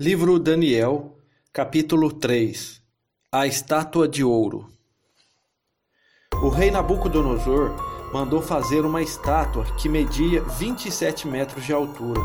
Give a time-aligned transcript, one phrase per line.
[0.00, 1.16] Livro Daniel,
[1.52, 2.80] capítulo 3
[3.32, 4.68] A estátua de ouro.
[6.40, 7.74] O rei Nabucodonosor
[8.12, 12.20] mandou fazer uma estátua que media 27 metros de altura,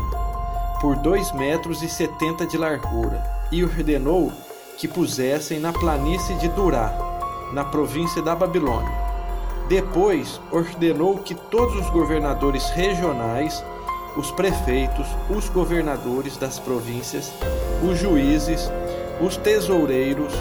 [0.80, 4.32] por 2 metros e 70 de largura, e ordenou
[4.78, 6.96] que pusessem na planície de Durá,
[7.52, 9.02] na província da Babilônia.
[9.68, 13.64] Depois ordenou que todos os governadores regionais,
[14.16, 17.32] os prefeitos, os governadores das províncias,
[17.82, 18.70] os juízes,
[19.20, 20.32] os tesoureiros,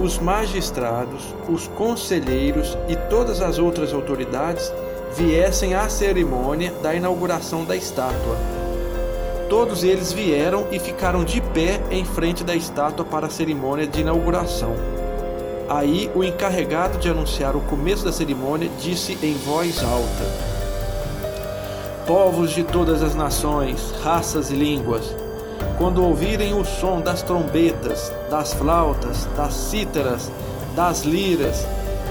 [0.00, 4.72] os magistrados, os conselheiros e todas as outras autoridades
[5.16, 8.36] viessem à cerimônia da inauguração da estátua.
[9.48, 14.00] Todos eles vieram e ficaram de pé em frente da estátua para a cerimônia de
[14.00, 14.74] inauguração.
[15.68, 20.55] Aí o encarregado de anunciar o começo da cerimônia disse em voz alta:
[22.06, 25.12] Povos de todas as nações, raças e línguas,
[25.76, 30.30] quando ouvirem o som das trombetas, das flautas, das cítaras,
[30.76, 31.66] das liras,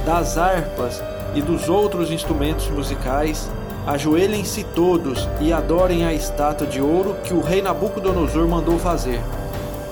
[0.06, 1.02] das harpas
[1.34, 3.50] e dos outros instrumentos musicais,
[3.88, 9.22] ajoelhem-se todos e adorem a estátua de ouro que o rei Nabucodonosor mandou fazer.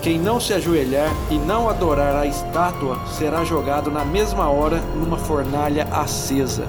[0.02, 5.18] Quem não se ajoelhar e não adorar a estátua será jogado na mesma hora numa
[5.18, 6.66] fornalha acesa.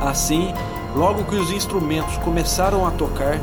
[0.00, 0.54] Assim,
[0.94, 3.38] logo que os instrumentos começaram a tocar,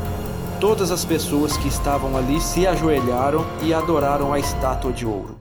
[0.60, 5.40] todas as pessoas que estavam ali se ajoelharam e adoraram a estátua de ouro.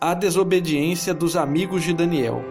[0.00, 2.42] A desobediência dos amigos de Daniel.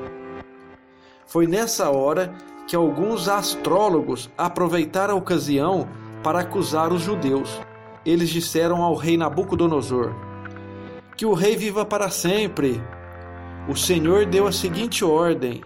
[1.25, 2.34] Foi nessa hora
[2.67, 5.88] que alguns astrólogos aproveitaram a ocasião
[6.23, 7.59] para acusar os judeus
[8.06, 10.14] eles disseram ao rei Nabucodonosor:
[11.17, 12.81] Que o rei viva para sempre.
[13.67, 15.64] O Senhor deu a seguinte ordem: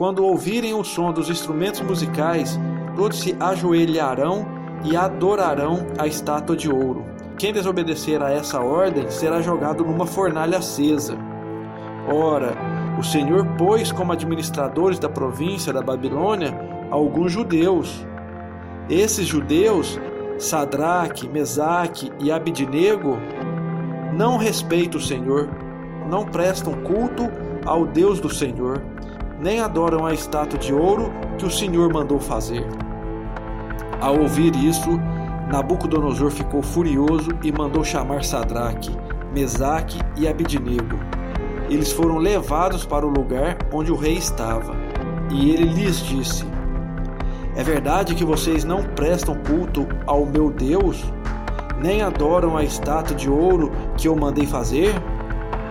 [0.00, 2.58] Quando ouvirem o som dos instrumentos musicais,
[2.96, 4.48] todos se ajoelharão
[4.82, 7.04] e adorarão a estátua de ouro.
[7.36, 11.18] Quem desobedecer a essa ordem será jogado numa fornalha acesa.
[12.10, 12.54] Ora,
[12.98, 16.58] o Senhor pôs como administradores da província da Babilônia
[16.90, 18.06] alguns judeus.
[18.88, 20.00] Esses judeus
[20.38, 23.18] Sadraque, Mesaque e Abidnego
[24.16, 25.50] não respeitam o Senhor,
[26.08, 27.30] não prestam culto
[27.66, 28.82] ao Deus do Senhor,
[29.40, 32.66] nem adoram a estátua de ouro que o Senhor mandou fazer.
[34.00, 35.00] Ao ouvir isso,
[35.50, 38.96] Nabucodonosor ficou furioso e mandou chamar Sadraque,
[39.32, 40.98] Mesaque e Abidnego.
[41.68, 44.74] Eles foram levados para o lugar onde o rei estava,
[45.30, 46.44] e ele lhes disse:
[47.56, 51.04] é verdade que vocês não prestam culto ao meu Deus,
[51.82, 54.94] nem adoram a estátua de ouro que eu mandei fazer?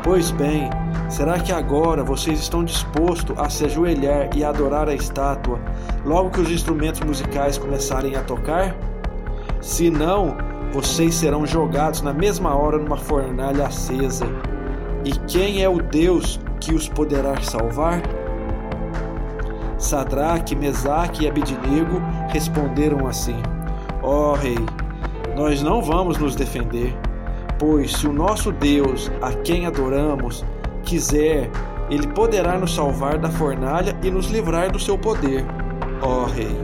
[0.09, 0.67] Pois bem,
[1.07, 5.59] será que agora vocês estão dispostos a se ajoelhar e adorar a estátua
[6.03, 8.75] logo que os instrumentos musicais começarem a tocar?
[9.61, 10.35] Se não,
[10.71, 14.25] vocês serão jogados na mesma hora numa fornalha acesa.
[15.05, 18.01] E quem é o Deus que os poderá salvar?
[19.77, 23.39] Sadraque, Mesaque e Abidnego responderam assim:
[24.01, 24.57] Ó oh, rei,
[25.35, 26.97] nós não vamos nos defender,
[27.59, 30.45] pois se o nosso Deus, a quem adoramos,
[30.83, 31.51] quiser,
[31.89, 35.45] ele poderá nos salvar da fornalha e nos livrar do seu poder,
[36.01, 36.55] ó rei.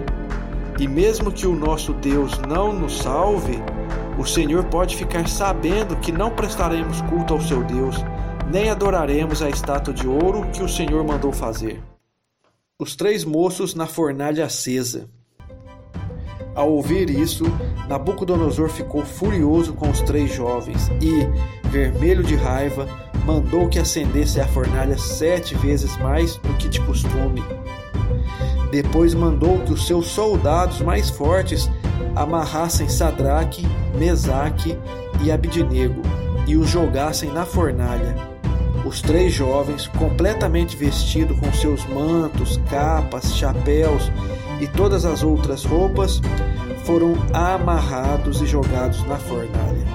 [0.79, 3.59] E mesmo que o nosso Deus não nos salve,
[4.17, 7.97] o Senhor pode ficar sabendo que não prestaremos culto ao seu Deus,
[8.49, 11.83] nem adoraremos a estátua de ouro que o Senhor mandou fazer.
[12.79, 15.09] Os três moços na fornalha acesa.
[16.55, 17.43] Ao ouvir isso,
[17.89, 21.27] Nabucodonosor ficou furioso com os três jovens e,
[21.67, 22.87] vermelho de raiva,
[23.25, 27.43] mandou que acendesse a fornalha sete vezes mais do que de costume.
[28.71, 31.69] Depois mandou que os seus soldados mais fortes
[32.15, 33.67] amarrassem Sadraque,
[33.97, 34.77] Mesaque
[35.21, 36.01] e Abidnego
[36.47, 38.34] e os jogassem na fornalha.
[38.85, 44.11] Os três jovens, completamente vestidos com seus mantos, capas, chapéus
[44.61, 46.21] e todas as outras roupas,
[46.83, 49.85] foram amarrados e jogados na fornalha.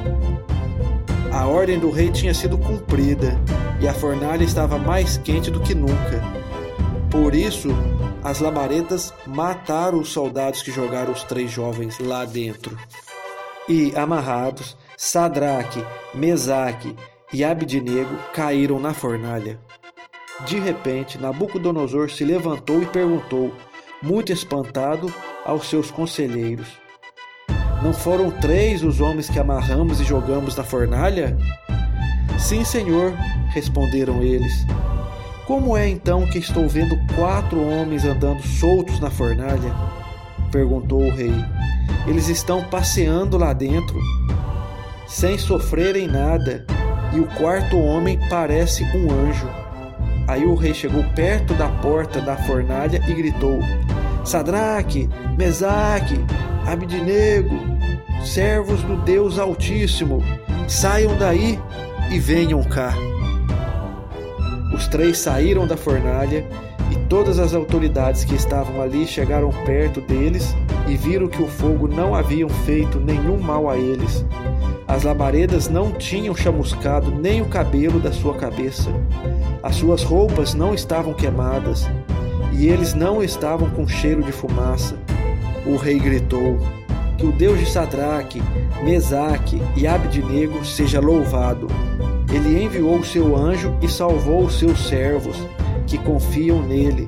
[1.33, 3.41] A ordem do rei tinha sido cumprida
[3.81, 6.21] e a fornalha estava mais quente do que nunca.
[7.09, 7.69] Por isso,
[8.25, 12.77] as labaredas mataram os soldados que jogaram os três jovens lá dentro.
[13.69, 16.97] E, amarrados, Sadraque, Mesaque
[17.33, 19.59] e Abidnego caíram na fornalha.
[20.47, 23.55] De repente, Nabucodonosor se levantou e perguntou,
[24.03, 25.13] muito espantado,
[25.45, 26.69] aos seus conselheiros:
[27.83, 31.37] Não foram três os homens que amarramos e jogamos na fornalha?
[32.39, 33.13] Sim, senhor,
[33.51, 34.67] responderam eles.
[35.47, 39.75] Como é então que estou vendo quatro homens andando soltos na fornalha?
[40.51, 41.35] perguntou o rei.
[42.07, 43.99] Eles estão passeando lá dentro.
[45.07, 46.65] sem sofrerem nada,
[47.13, 49.49] e o quarto homem parece um anjo.
[50.29, 53.61] Aí o rei chegou perto da porta da fornalha e gritou:
[54.25, 56.25] Sadraque, Mesaque,
[56.67, 57.59] Abidnego,
[58.25, 60.23] servos do Deus Altíssimo,
[60.69, 61.59] saiam daí
[62.11, 62.95] e venham cá.
[64.73, 66.47] Os três saíram da fornalha
[66.91, 70.55] e todas as autoridades que estavam ali chegaram perto deles
[70.87, 74.25] e viram que o fogo não haviam feito nenhum mal a eles.
[74.91, 78.91] As labaredas não tinham chamuscado nem o cabelo da sua cabeça.
[79.63, 81.89] As suas roupas não estavam queimadas
[82.53, 84.97] e eles não estavam com cheiro de fumaça.
[85.65, 86.59] O rei gritou:
[87.17, 88.43] Que o Deus de Sadraque,
[88.83, 91.69] Mesaque e Abednego seja louvado.
[92.35, 95.37] Ele enviou o seu anjo e salvou os seus servos,
[95.87, 97.07] que confiam nele.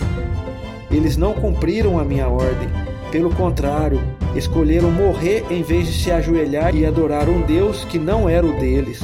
[0.89, 2.69] Eles não cumpriram a minha ordem,
[3.11, 4.01] pelo contrário,
[4.35, 8.59] escolheram morrer em vez de se ajoelhar e adorar um Deus que não era o
[8.59, 9.01] deles.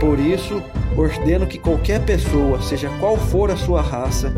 [0.00, 0.62] Por isso,
[0.96, 4.32] ordeno que qualquer pessoa, seja qual for a sua raça,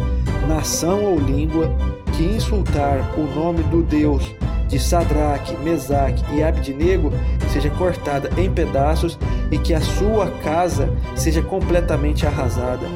[0.46, 1.70] nação ou língua,
[2.16, 4.34] que insultar o nome do Deus
[4.68, 7.10] de Sadraque, Mesaque e Abednego
[7.50, 9.18] seja cortada em pedaços
[9.50, 12.86] e que a sua casa seja completamente arrasada,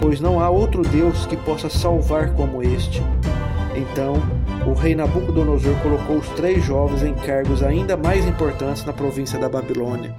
[0.00, 3.02] pois não há outro Deus que possa salvar como este.
[3.74, 4.22] Então,
[4.66, 9.48] o rei Nabucodonosor colocou os três jovens em cargos ainda mais importantes na província da
[9.48, 10.14] Babilônia.